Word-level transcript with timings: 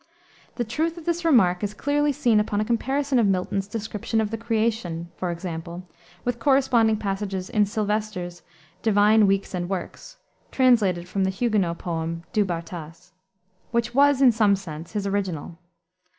The 0.55 0.63
truth 0.63 0.97
of 0.97 1.05
this 1.05 1.23
remark 1.23 1.63
is 1.63 1.75
clearly 1.75 2.11
seen 2.11 2.39
upon 2.39 2.59
a 2.59 2.65
comparison 2.65 3.19
of 3.19 3.27
Milton's 3.27 3.67
description 3.67 4.19
of 4.19 4.31
the 4.31 4.35
creation, 4.37 5.11
for 5.15 5.29
example, 5.29 5.87
with 6.25 6.39
corresponding 6.39 6.97
passages 6.97 7.51
in 7.51 7.67
Sylvester's 7.67 8.41
Divine 8.81 9.27
Weeks 9.27 9.53
and 9.53 9.69
Works 9.69 10.17
(translated 10.49 11.07
from 11.07 11.23
the 11.23 11.29
Huguenot 11.29 11.77
poet, 11.77 12.21
Du 12.33 12.43
Bartas), 12.43 13.11
which 13.69 13.93
was, 13.93 14.23
in 14.23 14.31
some 14.31 14.55
sense, 14.55 14.93
his 14.93 15.05
original. 15.05 15.59